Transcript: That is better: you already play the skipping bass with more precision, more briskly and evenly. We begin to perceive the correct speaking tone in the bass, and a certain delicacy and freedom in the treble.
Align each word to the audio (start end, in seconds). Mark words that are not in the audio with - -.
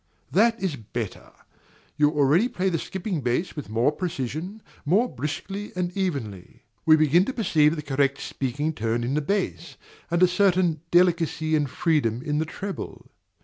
That 0.31 0.59
is 0.59 0.75
better: 0.77 1.31
you 1.95 2.09
already 2.09 2.47
play 2.47 2.69
the 2.69 2.79
skipping 2.79 3.21
bass 3.21 3.55
with 3.55 3.69
more 3.69 3.91
precision, 3.91 4.63
more 4.83 5.07
briskly 5.07 5.71
and 5.75 5.95
evenly. 5.95 6.63
We 6.87 6.95
begin 6.95 7.23
to 7.25 7.33
perceive 7.33 7.75
the 7.75 7.83
correct 7.83 8.19
speaking 8.19 8.73
tone 8.73 9.03
in 9.03 9.13
the 9.13 9.21
bass, 9.21 9.77
and 10.09 10.23
a 10.23 10.27
certain 10.27 10.81
delicacy 10.89 11.55
and 11.55 11.69
freedom 11.69 12.23
in 12.23 12.39
the 12.39 12.45
treble. 12.45 13.11